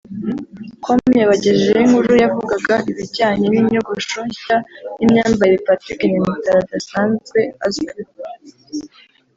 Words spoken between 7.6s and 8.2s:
azwiho